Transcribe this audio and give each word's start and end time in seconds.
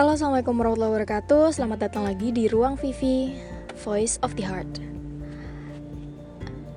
Halo, 0.00 0.16
assalamualaikum 0.16 0.56
warahmatullahi 0.56 0.92
wabarakatuh. 0.96 1.60
Selamat 1.60 1.84
datang 1.84 2.08
lagi 2.08 2.32
di 2.32 2.48
Ruang 2.48 2.80
Vivi, 2.80 3.36
Voice 3.84 4.16
of 4.24 4.32
the 4.32 4.48
Heart. 4.48 4.80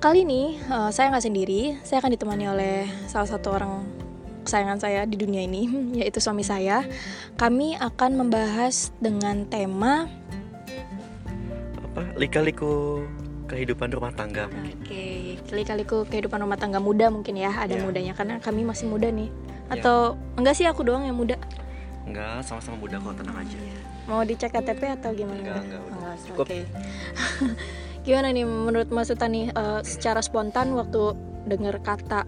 Kali 0.04 0.28
ini 0.28 0.60
uh, 0.68 0.92
saya 0.92 1.08
nggak 1.08 1.24
sendiri, 1.24 1.80
saya 1.88 2.04
akan 2.04 2.20
ditemani 2.20 2.52
oleh 2.52 2.84
salah 3.08 3.32
satu 3.32 3.56
orang 3.56 3.88
kesayangan 4.44 4.76
saya 4.76 5.08
di 5.08 5.16
dunia 5.16 5.40
ini, 5.40 5.72
yaitu 6.04 6.20
suami 6.20 6.44
saya. 6.44 6.84
Kami 7.40 7.80
akan 7.80 8.28
membahas 8.28 8.92
dengan 9.00 9.48
tema 9.48 10.12
apa 11.80 12.04
lika-liku 12.20 13.08
kehidupan 13.48 13.88
rumah 13.96 14.12
tangga 14.12 14.52
mungkin. 14.52 14.76
Oke, 14.84 15.40
kali-kaliku 15.48 16.04
kehidupan 16.12 16.44
rumah 16.44 16.60
tangga 16.60 16.84
muda 16.84 17.08
mungkin 17.08 17.40
ya, 17.40 17.56
ada 17.56 17.72
Iya. 17.72 17.88
mudanya 17.88 18.20
karena 18.20 18.44
kami 18.44 18.68
masih 18.68 18.92
muda 18.92 19.08
nih. 19.08 19.32
Atau 19.72 20.20
enggak 20.36 20.60
sih 20.60 20.68
aku 20.68 20.84
doang 20.84 21.08
yang 21.08 21.16
muda? 21.16 21.40
Enggak, 22.04 22.44
sama-sama 22.44 22.76
muda 22.84 23.00
kok 23.00 23.16
tenang 23.16 23.38
aja. 23.40 23.58
Mau 24.12 24.22
dicek 24.28 24.52
KTP 24.52 24.82
atau 25.00 25.12
gimana? 25.16 25.40
Enggak, 25.40 25.60
enggak, 25.64 25.82
udah. 25.82 25.96
Enggak, 25.96 26.16
Cukup. 26.28 26.46
Oke. 26.46 26.60
gimana 28.08 28.28
nih 28.36 28.44
menurut 28.44 28.90
Mas 28.92 29.08
Uta 29.08 29.32
nih 29.32 29.48
eh, 29.56 29.82
secara 29.88 30.20
spontan 30.20 30.76
waktu 30.76 31.16
dengar 31.48 31.80
kata 31.80 32.28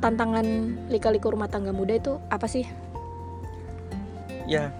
tantangan 0.00 0.44
lika-liku 0.92 1.32
rumah 1.32 1.48
tangga 1.48 1.72
muda 1.72 1.96
itu 1.96 2.16
apa 2.32 2.48
sih? 2.48 2.64
Ya, 4.48 4.72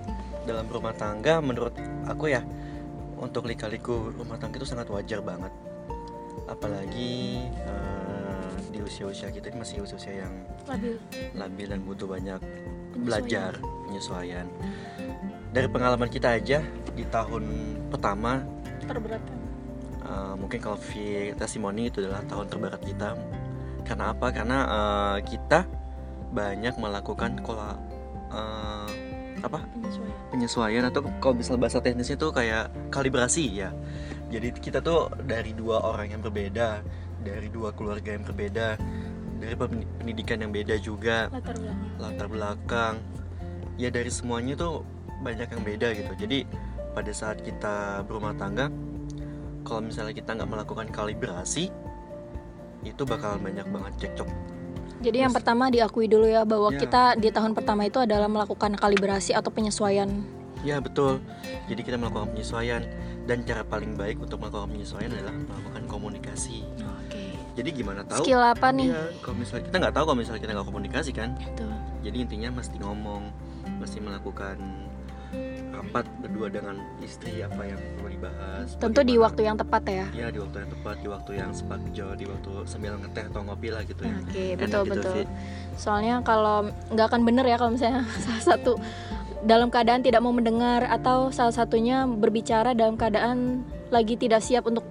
dalam 0.49 0.69
rumah 0.71 0.95
tangga 0.97 1.43
menurut 1.45 1.75
aku 2.07 2.31
ya 2.33 2.41
untuk 3.17 3.49
lika-liku 3.49 4.13
rumah 4.13 4.37
tangga 4.41 4.57
itu 4.61 4.69
sangat 4.69 4.89
wajar 4.89 5.21
banget. 5.21 5.53
Apalagi 6.49 7.45
eh, 7.45 8.55
di 8.73 8.81
usia-usia 8.81 9.29
kita 9.29 9.53
ini 9.53 9.61
masih 9.61 9.85
usia 9.85 10.25
yang 10.25 10.33
Labil. 10.65 10.97
labil 11.37 11.67
dan 11.69 11.81
butuh 11.85 12.09
banyak. 12.09 12.41
Belajar 13.01 13.61
penyesuaian. 13.89 14.47
Dari 15.53 15.69
pengalaman 15.73 16.09
kita 16.13 16.37
aja 16.37 16.61
di 16.93 17.05
tahun 17.09 17.45
pertama 17.89 18.45
Terberat? 18.87 19.23
Uh, 20.07 20.35
mungkin 20.39 20.63
kalau 20.63 20.79
testimoni 21.35 21.91
itu 21.91 21.99
adalah 21.99 22.23
tahun 22.31 22.47
terberat 22.47 22.79
kita 22.87 23.19
karena 23.83 24.15
apa 24.15 24.27
karena 24.31 24.59
uh, 24.67 25.19
kita 25.23 25.67
banyak 26.31 26.75
melakukan 26.79 27.43
kola 27.43 27.75
uh, 28.31 28.87
apa 29.43 29.63
Penyesuaian. 29.75 30.19
penyesuaian 30.31 30.85
atau 30.87 31.03
kalau 31.19 31.35
bisa 31.35 31.59
bahasa 31.59 31.83
teknisnya 31.83 32.15
tuh 32.19 32.31
kayak 32.31 32.71
kalibrasi 32.95 33.47
ya 33.51 33.71
jadi 34.31 34.55
kita 34.55 34.79
tuh 34.83 35.11
dari 35.23 35.55
dua 35.55 35.83
orang 35.83 36.15
yang 36.15 36.23
berbeda 36.23 36.83
dari 37.23 37.51
dua 37.51 37.75
keluarga 37.75 38.15
yang 38.15 38.23
berbeda 38.27 38.79
dari 39.37 39.55
pen- 39.55 39.89
pendidikan 39.97 40.39
yang 40.39 40.51
beda 40.51 40.75
juga 40.77 41.29
Latar 41.29 41.55
belakang. 41.55 41.91
latar 41.99 42.27
belakang 42.27 42.95
ya 43.77 43.89
dari 43.89 44.09
semuanya 44.09 44.55
tuh 44.55 44.83
banyak 45.19 45.49
yang 45.49 45.63
beda 45.63 45.89
gitu 45.93 46.13
jadi 46.19 46.39
pada 46.93 47.13
saat 47.13 47.41
kita 47.41 47.75
berumah 48.03 48.33
tangga 48.35 48.73
kalau 49.63 49.83
misalnya 49.83 50.13
kita 50.13 50.33
nggak 50.33 50.49
melakukan 50.49 50.89
kalibrasi 50.89 51.69
itu 52.83 53.03
bakal 53.03 53.37
banyak 53.37 53.67
banget 53.67 53.93
cekcok 54.01 54.31
Jadi 54.97 55.21
yang 55.21 55.31
pertama 55.31 55.69
diakui 55.69 56.07
dulu 56.07 56.25
ya 56.25 56.43
bahwa 56.43 56.71
Ya. 56.71 56.81
kita 56.81 57.03
di 57.15 57.29
tahun 57.29 57.53
pertama 57.53 57.85
itu 57.85 57.99
adalah 57.99 58.27
melakukan 58.27 58.73
kalibrasi 58.75 59.37
atau 59.37 59.51
penyesuaian. 59.51 60.09
ya 60.63 60.81
betul 60.81 61.21
jadi 61.67 61.81
kita 61.83 61.97
melakukan 61.97 62.33
penyesuaian 62.33 62.81
dan 63.23 63.43
cara 63.43 63.61
paling 63.63 63.93
baik 63.93 64.17
untuk 64.17 64.41
melakukan 64.41 64.73
penyesuaian 64.73 65.13
adalah 65.13 65.37
melakukan 65.37 65.83
komunikasi 65.85 66.65
Oke. 66.81 67.37
Jadi 67.57 67.69
gimana 67.73 68.05
tahu 68.05 68.23
Skill 68.23 68.43
apa 68.45 68.69
nih? 68.69 68.93
Iya, 68.93 69.03
kalau 69.25 69.37
misalnya 69.41 69.65
kita 69.65 69.77
nggak 69.81 69.95
tahu 69.97 70.05
kalau 70.05 70.19
misalnya 70.21 70.41
kita 70.45 70.53
nggak 70.53 70.69
komunikasi 70.69 71.11
kan 71.17 71.31
Itu. 71.41 71.67
jadi 72.05 72.17
intinya 72.23 72.49
mesti 72.61 72.77
ngomong 72.79 73.23
mesti 73.81 73.99
melakukan 74.05 74.57
rapat 75.77 76.09
berdua 76.25 76.49
dengan 76.49 76.81
istri 77.05 77.45
apa 77.45 77.61
yang 77.69 77.77
perlu 77.99 78.09
dibahas 78.09 78.67
Tentu 78.81 79.01
di 79.05 79.21
waktu 79.21 79.41
yang 79.45 79.57
tepat 79.61 79.83
ya. 79.85 80.07
ya 80.17 80.27
di 80.33 80.39
waktu 80.41 80.65
yang 80.65 80.71
tepat 80.73 80.97
di 81.05 81.09
waktu 81.13 81.31
yang 81.37 81.51
sepak 81.53 81.81
hijau 81.91 82.17
di 82.17 82.25
waktu 82.25 82.51
sambil 82.65 82.97
ngeteh 82.97 83.25
atau 83.29 83.41
ngopi 83.45 83.69
lah 83.69 83.83
gitu 83.85 84.01
ya 84.09 84.17
Oke, 84.25 84.45
Enak 84.57 84.61
betul 84.65 84.83
gitu, 84.89 84.93
betul. 84.97 85.13
Vi. 85.13 85.23
Soalnya 85.77 86.15
kalau 86.25 86.73
nggak 86.93 87.07
akan 87.13 87.23
bener 87.29 87.45
ya 87.45 87.57
kalau 87.61 87.77
misalnya 87.77 88.09
salah 88.25 88.45
satu 88.57 88.73
dalam 89.45 89.69
keadaan 89.69 90.01
tidak 90.01 90.25
mau 90.25 90.33
mendengar 90.33 90.89
atau 90.89 91.29
salah 91.29 91.53
satunya 91.53 92.09
berbicara 92.09 92.73
dalam 92.73 92.97
keadaan 92.97 93.61
lagi 93.93 94.17
tidak 94.17 94.41
siap 94.41 94.65
untuk 94.65 94.83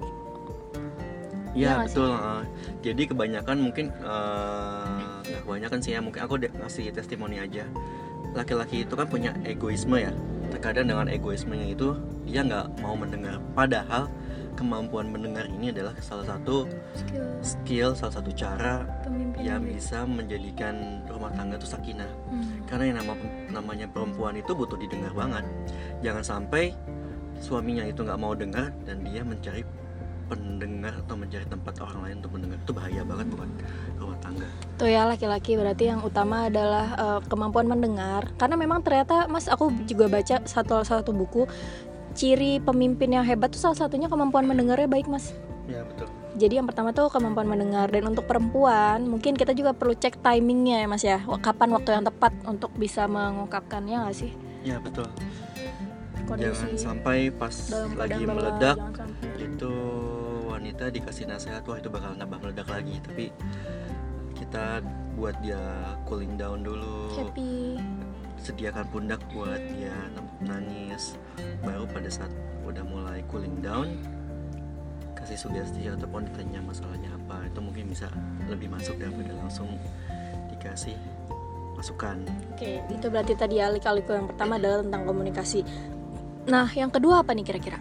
Iya 1.55 1.71
Iya 1.71 1.87
betul 1.87 2.11
uh, 2.11 2.43
jadi 2.83 3.03
kebanyakan 3.07 3.57
mungkin 3.63 3.85
uh, 4.03 5.23
nggak 5.23 5.41
kebanyakan 5.47 5.79
sih 5.79 5.91
ya 5.95 5.99
mungkin 6.03 6.21
aku 6.27 6.35
ngasih 6.43 6.91
testimoni 6.91 7.39
aja. 7.39 7.63
Laki-laki 8.35 8.83
itu 8.83 8.93
kan 8.93 9.07
punya 9.07 9.31
egoisme 9.47 9.95
ya. 9.95 10.11
Terkadang 10.51 10.91
dengan 10.91 11.07
egoismenya 11.07 11.71
itu 11.71 11.95
dia 12.27 12.43
nggak 12.43 12.83
mau 12.83 12.99
mendengar. 12.99 13.39
Padahal 13.55 14.11
kemampuan 14.59 15.11
mendengar 15.11 15.47
ini 15.51 15.71
adalah 15.71 15.91
salah 15.99 16.23
satu 16.27 16.67
skill. 16.95 17.27
skill 17.43 17.89
salah 17.91 18.19
satu 18.19 18.31
cara 18.31 18.87
pemimpin 19.03 19.43
yang 19.43 19.63
bisa 19.63 20.07
menjadikan 20.07 21.03
rumah 21.11 21.31
tangga 21.35 21.59
itu 21.59 21.67
sakinah. 21.67 22.07
Hmm. 22.31 22.63
karena 22.67 22.83
yang 22.91 22.97
nama 23.03 23.13
namanya 23.51 23.87
perempuan 23.91 24.35
itu 24.35 24.51
butuh 24.51 24.75
didengar 24.79 25.11
banget. 25.15 25.43
Jangan 26.03 26.23
sampai 26.23 26.75
suaminya 27.39 27.83
itu 27.87 28.03
nggak 28.03 28.19
mau 28.19 28.31
dengar 28.31 28.71
dan 28.87 29.03
dia 29.03 29.23
mencari 29.23 29.63
pendengar 30.25 30.93
atau 31.05 31.15
mencari 31.17 31.45
tempat 31.45 31.73
orang 31.81 31.99
lain 32.05 32.15
untuk 32.21 32.31
mendengar 32.37 32.57
itu 32.61 32.71
bahaya 32.73 33.01
banget 33.05 33.25
buat 33.33 33.51
rumah 34.01 34.17
tangga. 34.21 34.47
Tuh 34.75 34.89
ya 34.89 35.01
laki-laki 35.05 35.51
berarti 35.55 35.83
yang 35.89 36.01
utama 36.01 36.49
adalah 36.49 36.85
eh, 36.97 37.19
kemampuan 37.29 37.67
mendengar. 37.69 38.29
Karena 38.35 38.55
memang 38.57 38.81
ternyata 38.81 39.29
Mas 39.29 39.45
aku 39.45 39.69
juga 39.85 40.09
baca 40.09 40.41
satu 40.45 40.81
satu 40.81 41.11
buku 41.13 41.45
ciri 42.15 42.63
pemimpin 42.63 43.11
yang 43.11 43.25
hebat 43.27 43.51
tuh 43.51 43.59
salah 43.59 43.77
satunya 43.77 44.07
kemampuan 44.07 44.47
mendengarnya 44.47 44.87
baik 44.87 45.07
Mas. 45.11 45.35
ya 45.65 45.81
betul. 45.81 46.05
Jadi 46.35 46.59
yang 46.59 46.67
pertama 46.67 46.91
tuh 46.91 47.07
kemampuan 47.09 47.47
mendengar. 47.47 47.87
Dan 47.89 48.11
untuk 48.11 48.27
perempuan 48.27 49.01
mungkin 49.07 49.39
kita 49.39 49.55
juga 49.55 49.71
perlu 49.71 49.95
cek 49.95 50.19
timingnya 50.19 50.83
ya 50.83 50.87
Mas 50.87 51.03
ya. 51.03 51.19
Kapan 51.23 51.69
waktu 51.73 51.89
yang 51.95 52.05
tepat 52.05 52.35
untuk 52.45 52.69
bisa 52.75 53.07
mengungkapkannya 53.07 53.97
nggak 54.05 54.17
sih? 54.17 54.33
ya 54.65 54.81
betul. 54.81 55.05
Kondisi 56.25 56.73
jangan 56.73 56.97
sampai 56.97 57.29
pas 57.29 57.53
lagi 57.93 58.25
meledak 58.25 58.81
itu 59.37 59.73
wanita 60.65 60.89
dikasih 60.89 61.29
nasihat 61.29 61.61
wah 61.69 61.77
itu 61.77 61.93
bakal 61.93 62.17
nambah 62.17 62.41
meledak 62.41 62.65
lagi 62.65 62.97
tapi 63.05 63.29
kita 64.33 64.81
buat 65.13 65.37
dia 65.45 65.61
cooling 66.09 66.41
down 66.41 66.65
dulu 66.65 67.13
happy. 67.13 67.77
sediakan 68.41 68.89
pundak 68.89 69.21
buat 69.29 69.61
dia 69.61 69.93
nangis 70.41 71.21
baru 71.61 71.85
pada 71.85 72.09
saat 72.09 72.33
udah 72.65 72.81
mulai 72.81 73.21
cooling 73.29 73.61
down 73.61 73.93
kasih 75.13 75.37
sugesti 75.37 75.85
ataupun 75.85 76.25
ditanya 76.33 76.65
masalahnya 76.65 77.13
apa 77.13 77.45
itu 77.45 77.61
mungkin 77.61 77.85
bisa 77.85 78.09
lebih 78.49 78.73
masuk 78.73 78.97
daripada 78.97 79.37
langsung 79.37 79.69
dikasih 80.49 80.97
masukan 81.77 82.25
Oke, 82.57 82.81
itu 82.89 83.05
berarti 83.05 83.37
tadi 83.37 83.61
ya 83.61 83.69
lika-liku 83.69 84.17
yang 84.17 84.25
pertama 84.25 84.57
adalah 84.57 84.81
tentang 84.81 85.05
komunikasi. 85.05 85.61
Nah, 86.49 86.65
yang 86.73 86.89
kedua 86.89 87.21
apa 87.21 87.37
nih 87.37 87.45
kira-kira? 87.45 87.77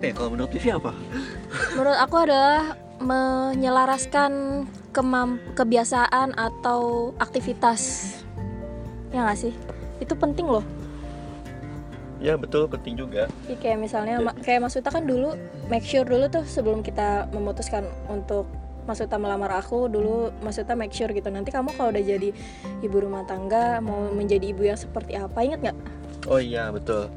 Apa 0.00 0.08
ya 0.08 0.12
kalau 0.16 0.32
menurut 0.32 0.48
Vivi 0.48 0.72
apa 0.72 0.96
Menurut 1.76 1.98
aku 2.00 2.16
adalah 2.24 2.72
menyelaraskan 3.04 4.64
kemam 4.90 5.36
kebiasaan 5.52 6.32
atau 6.34 7.12
aktivitas. 7.20 7.80
Ya 9.12 9.22
nggak 9.22 9.36
sih? 9.38 9.52
Itu 10.00 10.16
penting 10.16 10.48
loh. 10.48 10.64
ya 12.16 12.36
betul 12.36 12.64
penting 12.64 12.96
juga 12.96 13.28
Jadi 13.44 13.56
kayak 13.56 13.78
misalnya 13.80 14.20
ma- 14.20 14.36
kayak 14.36 14.60
Mas 14.60 14.76
Uta 14.76 14.88
kan 14.88 15.04
dulu 15.04 15.36
make 15.68 15.84
sure 15.84 16.04
dulu 16.04 16.28
tuh 16.28 16.44
sebelum 16.44 16.80
kita 16.80 17.28
memutuskan 17.32 17.84
untuk 18.08 18.44
Mas 18.84 19.00
Uta 19.00 19.16
melamar 19.16 19.48
aku 19.52 19.88
dulu 19.88 20.28
Mas 20.40 20.56
Uta 20.56 20.72
make 20.72 20.92
sure 20.92 21.08
gitu 21.08 21.28
nanti 21.28 21.48
kamu 21.48 21.72
kalau 21.72 21.88
udah 21.88 22.00
jadi 22.00 22.28
ibu 22.80 22.96
rumah 23.00 23.24
tangga 23.24 23.80
mau 23.80 24.12
menjadi 24.12 24.48
ibu 24.48 24.64
yang 24.64 24.76
seperti 24.76 25.16
apa 25.16 25.40
ingat 25.40 25.60
nggak? 25.60 25.78
oh 26.24 26.36
iya 26.36 26.68
betul 26.68 27.08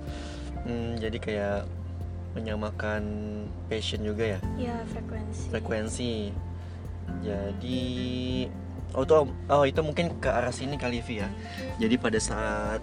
Hmm, 0.64 0.96
jadi 0.96 1.18
kayak 1.20 1.60
menyamakan 2.34 3.04
passion 3.70 4.02
juga 4.02 4.38
ya? 4.38 4.40
Ya 4.58 4.76
frekuensi. 4.90 5.46
frekuensi. 5.54 6.14
Jadi 7.22 7.82
oh 8.94 9.04
itu 9.06 9.14
oh 9.50 9.64
itu 9.66 9.82
mungkin 9.82 10.18
ke 10.18 10.30
arah 10.30 10.54
sini 10.54 10.76
kali 10.78 11.02
Vi 11.06 11.22
ya. 11.22 11.30
Jadi 11.78 11.96
pada 11.98 12.20
saat 12.22 12.82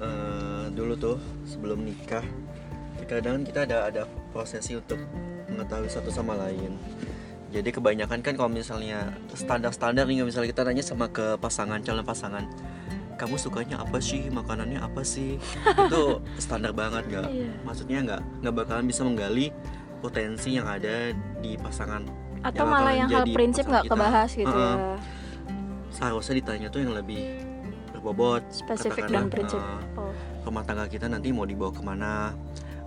eh, 0.00 0.64
dulu 0.72 0.94
tuh 0.96 1.18
sebelum 1.48 1.84
nikah 1.84 2.24
kadang 3.12 3.44
kita 3.44 3.68
ada 3.68 3.92
ada 3.92 4.02
prosesi 4.32 4.72
untuk 4.72 4.96
mengetahui 5.52 5.90
satu 5.92 6.08
sama 6.08 6.32
lain. 6.32 6.72
Jadi 7.52 7.68
kebanyakan 7.68 8.24
kan 8.24 8.32
kalau 8.32 8.48
misalnya 8.48 9.12
standar-standar 9.36 10.08
nih 10.08 10.24
misalnya 10.24 10.48
kita 10.48 10.64
nanya 10.64 10.80
sama 10.80 11.12
ke 11.12 11.36
pasangan 11.36 11.84
calon 11.84 12.00
pasangan 12.00 12.48
kamu 13.22 13.38
sukanya 13.38 13.78
apa 13.78 14.02
sih 14.02 14.26
makanannya 14.28 14.82
apa 14.82 15.06
sih 15.06 15.38
itu 15.86 16.02
standar 16.36 16.74
banget 16.74 17.06
nggak 17.06 17.28
Iya. 17.30 17.50
maksudnya 17.62 17.98
nggak 18.02 18.20
nggak 18.42 18.54
bakalan 18.58 18.84
bisa 18.84 19.06
menggali 19.06 19.54
potensi 20.02 20.58
yang 20.58 20.66
ada 20.66 21.14
di 21.38 21.54
pasangan 21.54 22.02
Atau 22.42 22.66
Yang 22.66 22.74
malah 22.74 22.94
yang 22.98 23.06
hal 23.08 23.24
prinsip 23.30 23.64
nggak 23.64 23.86
kebahas 23.86 24.30
gitu 24.34 24.50
Heeh. 24.50 24.74
ya. 24.74 24.98
seharusnya 25.88 26.34
ditanya 26.36 26.66
tuh 26.66 26.82
yang 26.82 26.90
lebih 26.92 27.38
berbobot 27.92 28.42
spesifik 28.50 29.06
dan 29.06 29.30
prinsip 29.30 29.62
oh. 29.94 30.10
rumah 30.42 30.66
tangga 30.66 30.90
kita 30.90 31.06
nanti 31.06 31.30
mau 31.30 31.46
dibawa 31.46 31.70
ke 31.70 31.78
mana 31.78 32.34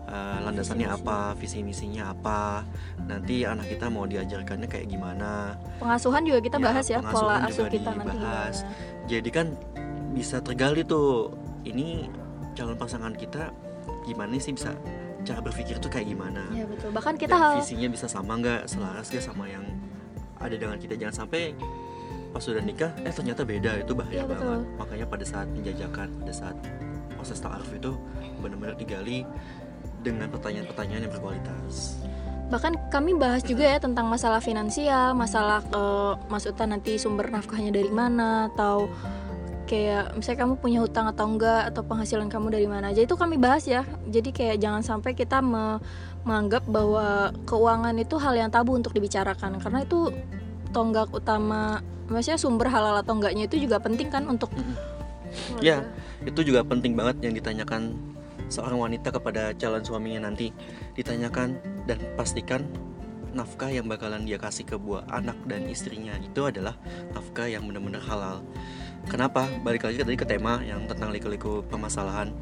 eh, 0.05 0.38
landasannya 0.43 0.85
Visi 0.85 0.97
apa 0.99 1.17
visi 1.39 1.59
misinya 1.63 2.11
apa 2.11 2.67
nanti 2.99 3.47
anak 3.47 3.71
kita 3.71 3.88
mau 3.88 4.03
diajarkannya 4.03 4.67
kayak 4.67 4.91
gimana 4.91 5.55
pengasuhan 5.79 6.27
juga 6.27 6.43
kita 6.43 6.57
Ya, 6.59 6.65
bahas 6.67 6.85
ya 6.85 6.99
pola 6.99 7.47
asuh 7.47 7.71
kita 7.71 7.95
nanti 7.95 8.11
gimana. 8.11 8.51
jadi 9.07 9.29
kan 9.31 9.47
bisa 10.15 10.39
tergali 10.39 10.88
tuh. 10.88 11.35
Ini 11.67 12.07
calon 12.56 12.79
pasangan 12.79 13.12
kita 13.13 13.51
gimana 14.07 14.39
sih? 14.39 14.56
Bisa 14.56 14.71
cara 15.25 15.41
berpikir 15.44 15.75
tuh 15.81 15.91
kayak 15.91 16.07
gimana? 16.07 16.47
Ya 16.56 16.63
betul. 16.63 16.89
Bahkan 16.95 17.19
kita 17.19 17.35
dan 17.35 17.59
visinya 17.59 17.89
bisa 17.91 18.07
sama 18.07 18.39
nggak? 18.39 18.71
Selaras 18.71 19.12
nggak 19.12 19.25
sama 19.25 19.45
yang 19.51 19.65
ada 20.39 20.56
dengan 20.56 20.79
kita? 20.79 20.95
Jangan 20.95 21.25
sampai 21.25 21.51
pas 22.31 22.44
sudah 22.44 22.63
nikah 22.63 22.91
eh 23.03 23.12
ternyata 23.12 23.44
beda. 23.44 23.83
Itu 23.83 23.91
bahaya 23.97 24.23
Iya, 24.23 24.25
betul. 24.29 24.45
banget 24.63 24.79
makanya 24.79 25.06
pada 25.12 25.25
saat 25.27 25.47
penjajakan 25.51 26.07
pada 26.23 26.33
saat 26.33 26.56
proses 27.17 27.39
ta'aruf 27.41 27.71
itu 27.73 27.91
benar-benar 28.39 28.75
digali 28.77 29.25
dengan 30.06 30.29
pertanyaan-pertanyaan 30.29 31.09
yang 31.09 31.13
berkualitas. 31.17 31.97
Bahkan 32.45 32.94
kami 32.94 33.17
bahas 33.17 33.41
juga 33.41 33.65
ya 33.65 33.81
tentang 33.81 34.06
masalah 34.06 34.38
finansial 34.38 35.17
masalah 35.17 35.65
eh, 35.65 36.13
maksudnya 36.29 36.77
nanti 36.77 37.01
sumber 37.01 37.33
nafkahnya 37.33 37.73
dari 37.73 37.89
mana 37.89 38.53
atau 38.53 38.85
kayak 39.65 40.13
misalnya 40.13 40.39
kamu 40.45 40.53
punya 40.62 40.79
hutang 40.85 41.09
atau 41.09 41.25
enggak 41.25 41.73
atau 41.73 41.81
penghasilan 41.81 42.29
kamu 42.29 42.53
dari 42.53 42.67
mana 42.69 42.94
aja 42.94 43.01
itu 43.01 43.17
kami 43.17 43.41
bahas 43.41 43.65
ya 43.65 43.81
jadi 44.07 44.29
kayak 44.29 44.57
jangan 44.62 44.81
sampai 44.85 45.17
kita 45.17 45.41
me- 45.41 45.81
menganggap 46.25 46.65
bahwa 46.65 47.33
keuangan 47.45 47.94
itu 47.97 48.15
hal 48.17 48.33
yang 48.33 48.50
tabu 48.50 48.73
untuk 48.77 48.94
dibicarakan 48.94 49.62
karena 49.62 49.85
itu 49.85 50.09
tonggak 50.73 51.09
utama 51.13 51.81
maksudnya 52.09 52.38
sumber 52.38 52.69
halal 52.69 53.01
atau 53.01 53.17
enggaknya 53.17 53.50
itu 53.50 53.57
juga 53.62 53.81
penting 53.81 54.09
kan 54.13 54.25
untuk 54.29 54.53
keluarga. 54.53 55.62
Ya. 55.62 55.77
itu 56.23 56.41
juga 56.41 56.63
penting 56.63 56.95
banget 56.95 57.21
yang 57.21 57.33
ditanyakan 57.35 57.94
seorang 58.50 58.77
wanita 58.77 59.09
kepada 59.13 59.51
calon 59.57 59.83
suaminya 59.83 60.29
nanti 60.29 60.53
ditanyakan 60.95 61.59
dan 61.85 62.00
pastikan 62.15 62.65
nafkah 63.35 63.67
yang 63.67 63.85
bakalan 63.85 64.23
dia 64.23 64.39
kasih 64.39 64.63
ke 64.63 64.79
buah 64.79 65.03
anak 65.12 65.35
dan 65.44 65.67
istrinya 65.67 66.15
itu 66.23 66.47
adalah 66.47 66.79
nafkah 67.12 67.51
yang 67.51 67.67
benar-benar 67.67 68.01
halal. 68.07 68.39
Kenapa? 69.05 69.47
Balik 69.61 69.85
lagi 69.85 69.97
tadi 70.01 70.17
ke 70.17 70.25
tema 70.25 70.59
yang 70.65 70.85
tentang 70.89 71.13
liku-liku 71.13 71.61
permasalahan. 71.65 72.33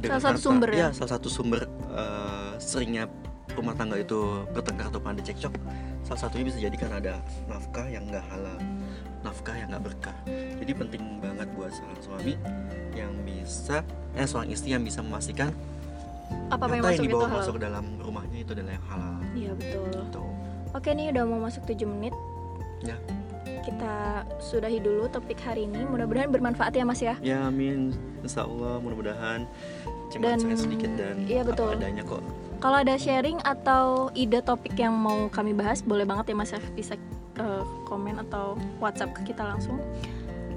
Salah 0.00 0.32
satu 0.32 0.40
sumber 0.40 0.68
ya? 0.72 0.88
salah 0.96 1.10
satu 1.20 1.28
sumber 1.28 1.68
eh, 1.92 2.52
seringnya 2.56 3.04
rumah 3.52 3.76
tangga 3.76 4.00
itu 4.00 4.48
bertengkar 4.56 4.88
atau 4.88 5.00
ada 5.04 5.20
cekcok. 5.20 5.52
Salah 6.08 6.20
satunya 6.24 6.44
bisa 6.48 6.58
jadi 6.58 6.76
karena 6.80 6.96
ada 6.98 7.14
nafkah 7.44 7.84
yang 7.84 8.08
nggak 8.08 8.24
halal, 8.32 8.56
nafkah 9.20 9.52
yang 9.52 9.68
nggak 9.68 9.84
berkah. 9.92 10.16
Jadi 10.56 10.72
penting 10.72 11.20
banget 11.20 11.48
buat 11.52 11.68
seorang 11.68 12.00
suami 12.00 12.34
yang 12.96 13.12
bisa, 13.28 13.84
eh 14.16 14.24
seorang 14.24 14.48
istri 14.48 14.72
yang 14.72 14.80
bisa 14.80 15.04
memastikan 15.04 15.52
apa 16.50 16.66
apa 16.66 16.74
yang 16.78 16.84
yang 16.86 16.94
itu 16.94 17.04
dibawa 17.10 17.26
halal 17.26 17.38
masuk 17.42 17.54
ke 17.58 17.62
dalam 17.62 17.84
rumahnya 17.98 18.38
itu 18.42 18.50
adalah 18.54 18.72
yang 18.74 18.86
halal. 18.86 19.16
iya 19.34 19.50
betul 19.54 19.84
Gitu. 19.90 20.22
Oke 20.70 20.88
nih 20.94 21.06
udah 21.10 21.22
mau 21.26 21.40
masuk 21.42 21.62
7 21.66 21.82
menit 21.90 22.14
Ya. 22.80 22.96
Kita 23.70 23.96
sudahi 24.38 24.78
dulu 24.78 25.06
topik 25.06 25.38
hari 25.38 25.64
ini 25.64 25.84
Mudah-mudahan 25.84 26.28
bermanfaat 26.28 26.72
ya 26.72 26.82
mas 26.82 26.98
ya 26.98 27.14
Ya 27.20 27.38
amin. 27.42 27.94
Insya 28.20 28.42
Allah 28.42 28.78
mudah-mudahan 28.78 29.46
cuma 30.10 30.34
Dan- 30.34 30.42
sedikit 30.52 30.90
dan 30.92 31.22
iya, 31.22 31.46
betul. 31.46 31.70
apa 31.70 31.78
adanya 31.78 32.02
kok. 32.02 32.18
Kalau 32.58 32.76
ada 32.76 32.92
sharing 32.94 33.38
atau 33.40 34.10
ide 34.12 34.42
topik 34.42 34.74
yang 34.74 34.92
mau 34.92 35.30
kami 35.30 35.54
bahas 35.54 35.80
Boleh 35.80 36.02
banget 36.02 36.28
ya 36.28 36.36
mas 36.36 36.50
ya 36.50 36.60
Bisa 36.70 36.98
eh, 37.36 37.62
komen 37.86 38.18
atau 38.20 38.52
whatsapp 38.76 39.08
ke 39.12 39.32
kita 39.32 39.46
langsung 39.46 39.78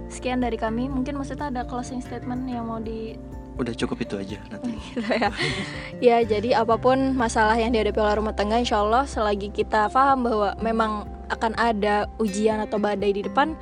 Sekian 0.09 0.41
dari 0.41 0.57
kami 0.57 0.89
Mungkin 0.89 1.15
maksudnya 1.15 1.47
ada 1.47 1.63
closing 1.63 2.01
statement 2.01 2.43
yang 2.43 2.65
mau 2.65 2.77
di 2.77 3.15
Udah 3.53 3.71
cukup 3.71 4.01
itu 4.01 4.17
aja 4.17 4.41
nanti. 4.49 4.73
gitu 4.89 5.05
ya 5.05 5.29
Ya 6.01 6.17
jadi 6.27 6.59
apa 6.59 6.75
pun 6.75 7.13
masalah 7.13 7.53
yang 7.53 7.69
dihadapi 7.69 7.95
oleh 7.95 8.17
rumah 8.17 8.33
tangga 8.33 8.57
Insya 8.57 8.81
Allah 8.81 9.05
selagi 9.05 9.47
kita 9.47 9.87
paham 9.87 10.25
bahwa 10.25 10.57
memang 10.59 10.91
akan 11.31 11.55
ada 11.55 12.09
ujian 12.19 12.59
atau 12.59 12.79
badai 12.81 13.15
di 13.15 13.23
depan 13.23 13.55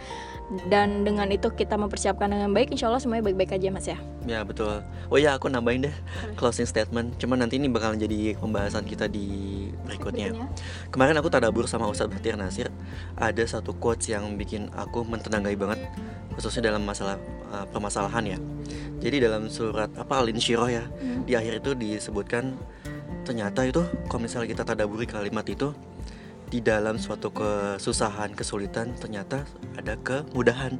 Dan 0.67 1.07
dengan 1.07 1.31
itu 1.31 1.47
kita 1.47 1.79
mempersiapkan 1.79 2.27
dengan 2.27 2.51
baik 2.51 2.75
Insya 2.75 2.91
Allah 2.91 2.99
semuanya 2.99 3.23
baik-baik 3.23 3.55
aja 3.55 3.71
mas 3.71 3.87
ya 3.87 3.95
Ya 4.27 4.45
betul. 4.45 4.83
Oh 5.09 5.17
ya 5.17 5.33
aku 5.33 5.49
nambahin 5.49 5.89
deh 5.89 5.95
closing 6.37 6.69
statement. 6.69 7.17
Cuman 7.17 7.41
nanti 7.41 7.57
ini 7.57 7.65
bakalan 7.71 7.97
jadi 7.97 8.37
pembahasan 8.37 8.85
kita 8.85 9.09
di 9.09 9.65
berikutnya. 9.87 10.35
Kemarin 10.93 11.17
aku 11.17 11.31
tadabur 11.31 11.65
sama 11.65 11.89
Ustadz 11.89 12.13
Bahtiar 12.13 12.37
Nasir 12.37 12.69
Ada 13.17 13.57
satu 13.57 13.73
quotes 13.73 14.11
yang 14.11 14.35
bikin 14.37 14.69
aku 14.75 15.01
mentenagai 15.07 15.55
banget 15.57 15.81
Khususnya 16.37 16.69
dalam 16.69 16.83
masalah 16.85 17.17
uh, 17.49 17.65
permasalahan 17.71 18.35
ya 18.35 18.39
Jadi 19.01 19.23
dalam 19.23 19.47
surat 19.49 19.89
apa 19.97 20.19
Al-Insyirah 20.21 20.69
ya 20.69 20.83
Hmm. 21.01 21.25
Di 21.25 21.33
akhir 21.33 21.65
itu 21.65 21.71
disebutkan 21.73 22.53
Ternyata 23.25 23.65
itu 23.65 23.81
kalau 24.09 24.21
misalnya 24.25 24.49
kita 24.49 24.63
tadaburi 24.65 25.05
kalimat 25.05 25.45
itu 25.49 25.73
Di 26.51 26.59
dalam 26.59 26.99
suatu 26.99 27.31
kesusahan, 27.31 28.35
kesulitan 28.35 28.91
Ternyata 28.99 29.47
ada 29.79 29.95
kemudahan. 30.03 30.75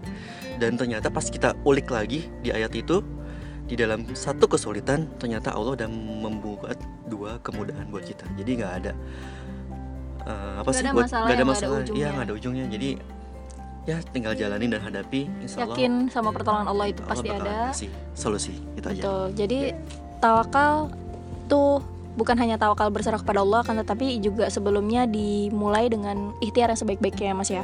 Dan 0.60 0.76
ternyata 0.76 1.08
pas 1.08 1.26
kita 1.26 1.56
ulik 1.64 1.88
lagi 1.90 2.28
di 2.44 2.52
ayat 2.52 2.76
itu 2.76 3.00
di 3.72 3.80
dalam 3.80 4.04
satu 4.12 4.52
kesulitan 4.52 5.08
ternyata 5.16 5.56
Allah 5.56 5.80
udah 5.80 5.88
membuat 5.88 6.76
dua 7.08 7.40
kemudahan 7.40 7.88
buat 7.88 8.04
kita. 8.04 8.28
Jadi 8.36 8.52
nggak 8.60 8.74
ada 8.84 8.92
eh, 10.28 10.54
apa 10.60 10.68
Nggak 10.68 10.76
sih 10.76 10.84
ada 10.84 10.92
buat 10.92 11.08
masalah 11.08 11.24
nggak 11.24 11.38
ada 11.40 11.48
masalah. 11.48 11.78
Ujungnya. 11.80 11.96
iya 11.96 12.08
nggak 12.12 12.26
ada 12.28 12.34
ujungnya. 12.36 12.66
Jadi 12.68 12.90
ya 13.88 13.98
tinggal 14.12 14.34
jalanin 14.36 14.70
dan 14.76 14.82
hadapi. 14.84 15.22
Insya 15.40 15.64
Allah 15.64 15.80
Yakin 15.80 15.94
sama 16.12 16.30
pertolongan 16.36 16.68
Allah 16.68 16.86
itu 16.92 17.02
Allah 17.08 17.12
pasti 17.16 17.28
ada. 17.32 17.56
kasih 17.72 17.90
solusi. 18.12 18.54
Itu 18.76 18.86
aja. 18.92 19.00
Betul. 19.00 19.24
Jadi 19.40 19.60
tawakal 20.20 20.74
tuh 21.48 21.80
bukan 22.16 22.36
hanya 22.40 22.60
tawakal 22.60 22.92
berserah 22.92 23.20
kepada 23.20 23.44
Allah 23.44 23.64
kan 23.64 23.80
tetapi 23.80 24.20
juga 24.20 24.52
sebelumnya 24.52 25.08
dimulai 25.08 25.88
dengan 25.88 26.36
ikhtiar 26.44 26.72
yang 26.72 26.80
sebaik-baiknya 26.80 27.32
ya 27.32 27.36
Mas 27.36 27.50
ya. 27.52 27.64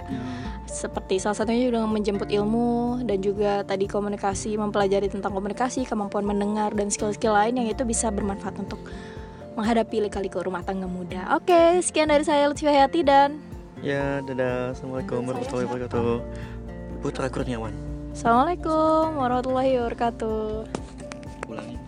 Seperti 0.67 1.19
salah 1.23 1.35
satunya 1.35 1.67
juga 1.67 1.79
dengan 1.81 1.91
menjemput 1.91 2.27
ilmu 2.27 3.03
dan 3.07 3.23
juga 3.23 3.63
tadi 3.63 3.88
komunikasi, 3.88 4.59
mempelajari 4.59 5.07
tentang 5.07 5.31
komunikasi, 5.31 5.88
kemampuan 5.88 6.27
mendengar 6.27 6.75
dan 6.75 6.91
skill-skill 6.91 7.35
lain 7.35 7.63
yang 7.63 7.67
itu 7.71 7.88
bisa 7.88 8.11
bermanfaat 8.11 8.59
untuk 8.59 8.79
menghadapi 9.55 10.05
lika-liku 10.05 10.44
rumah 10.44 10.61
tangga 10.61 10.85
muda. 10.85 11.33
Oke, 11.39 11.81
sekian 11.81 12.11
dari 12.11 12.21
saya 12.21 12.45
Lutfi 12.51 12.67
Hayati 12.67 13.01
dan 13.01 13.47
ya 13.81 14.25
dadah 14.25 14.73
assalamualaikum 14.73 15.21
warahmatullahi 15.21 15.67
wabarakatuh 15.69 16.17
Putra 17.06 17.30
Kurniawan 17.30 17.73
Assalamualaikum 18.18 19.13
warahmatullahi 19.21 19.77
wabarakatuh. 19.77 20.66
ulangi 21.47 21.86